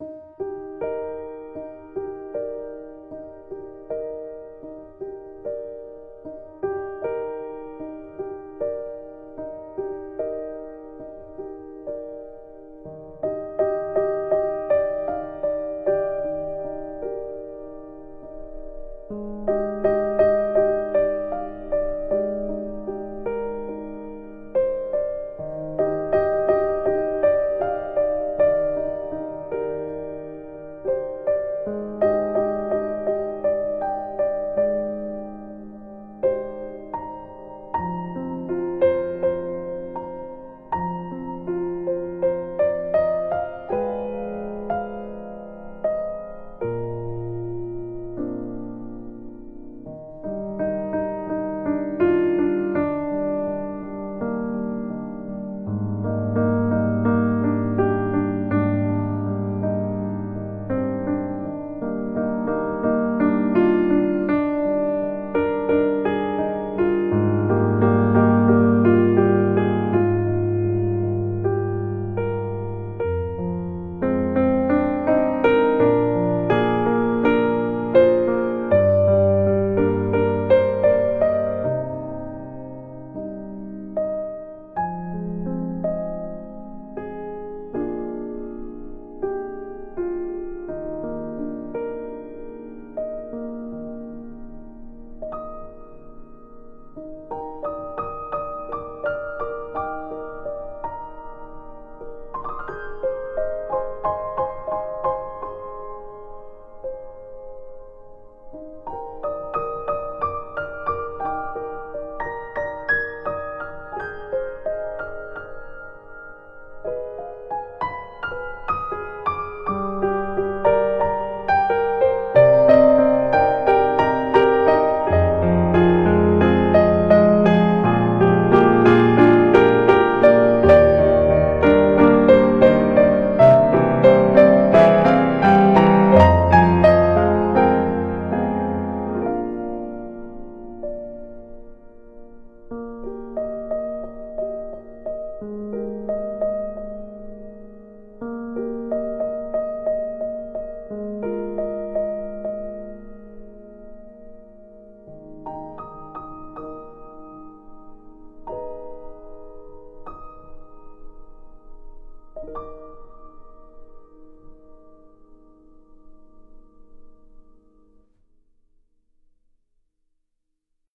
[0.00, 0.57] あ!